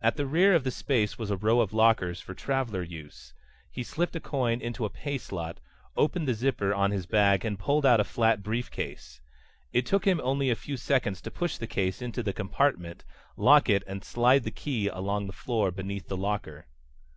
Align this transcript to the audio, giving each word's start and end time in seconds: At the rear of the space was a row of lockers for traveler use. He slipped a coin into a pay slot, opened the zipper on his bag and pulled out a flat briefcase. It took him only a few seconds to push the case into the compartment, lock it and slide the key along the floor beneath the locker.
At 0.00 0.14
the 0.14 0.26
rear 0.28 0.54
of 0.54 0.62
the 0.62 0.70
space 0.70 1.18
was 1.18 1.28
a 1.28 1.36
row 1.36 1.60
of 1.60 1.72
lockers 1.72 2.20
for 2.20 2.34
traveler 2.34 2.84
use. 2.84 3.34
He 3.68 3.82
slipped 3.82 4.14
a 4.14 4.20
coin 4.20 4.60
into 4.60 4.84
a 4.84 4.88
pay 4.90 5.18
slot, 5.18 5.58
opened 5.96 6.28
the 6.28 6.34
zipper 6.34 6.72
on 6.72 6.92
his 6.92 7.04
bag 7.04 7.44
and 7.44 7.58
pulled 7.58 7.84
out 7.84 7.98
a 7.98 8.04
flat 8.04 8.44
briefcase. 8.44 9.20
It 9.72 9.84
took 9.84 10.04
him 10.04 10.20
only 10.22 10.50
a 10.50 10.54
few 10.54 10.76
seconds 10.76 11.20
to 11.22 11.32
push 11.32 11.58
the 11.58 11.66
case 11.66 12.00
into 12.00 12.22
the 12.22 12.32
compartment, 12.32 13.02
lock 13.36 13.68
it 13.68 13.82
and 13.88 14.04
slide 14.04 14.44
the 14.44 14.52
key 14.52 14.86
along 14.86 15.26
the 15.26 15.32
floor 15.32 15.72
beneath 15.72 16.06
the 16.06 16.16
locker. 16.16 16.66